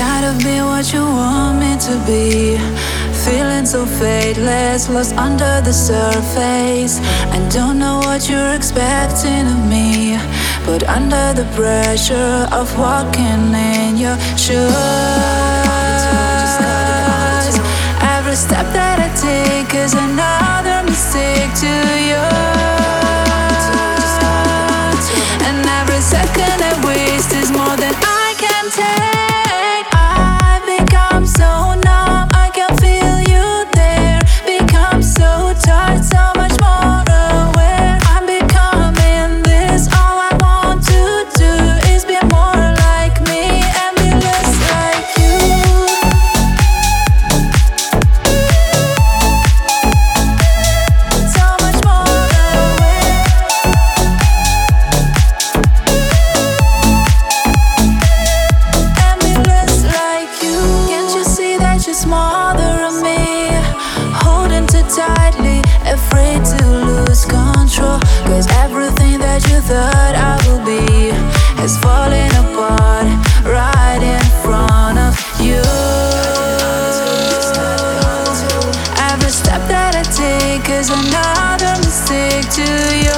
Tired 0.00 0.24
of 0.34 0.42
being 0.42 0.64
what 0.64 0.90
you 0.94 1.02
want 1.02 1.58
me 1.60 1.76
to 1.76 1.94
be. 2.06 2.56
Feeling 3.22 3.66
so 3.66 3.84
fateless, 3.84 4.88
lost 4.88 5.14
under 5.14 5.60
the 5.60 5.74
surface. 5.74 7.00
I 7.36 7.38
don't 7.52 7.78
know 7.78 7.98
what 7.98 8.26
you're 8.30 8.54
expecting 8.54 9.44
of 9.46 9.60
me. 9.68 10.16
But 10.64 10.88
under 10.88 11.34
the 11.34 11.46
pressure 11.54 12.48
of 12.50 12.66
walking 12.78 13.52
in 13.52 13.98
your 13.98 14.16
shoes, 14.38 14.72
every 18.16 18.36
step 18.36 18.72
that 18.72 18.96
I 19.06 19.10
take 19.28 19.74
is 19.74 19.92
another 19.92 20.82
mistake 20.88 21.52
to 21.60 21.74
you. 22.08 22.39
Than 62.04 63.02
me? 63.02 63.48
Holding 64.24 64.66
too 64.66 64.82
tightly, 64.88 65.60
afraid 65.84 66.44
to 66.44 66.66
lose 66.66 67.24
control. 67.24 68.00
Cause 68.24 68.46
everything 68.56 69.18
that 69.20 69.42
you 69.48 69.60
thought 69.60 70.14
I 70.16 70.36
will 70.46 70.64
be 70.64 71.12
is 71.62 71.76
falling 71.78 72.30
apart 72.42 73.06
right 73.44 74.02
in 74.02 74.24
front 74.42 74.98
of 74.98 75.14
you. 75.40 75.62
Every 79.10 79.30
step 79.30 79.62
that 79.68 79.94
I 79.94 80.02
take 80.02 80.68
is 80.70 80.88
another 80.90 81.76
mistake 81.84 82.48
to 82.58 82.96
you. 83.04 83.09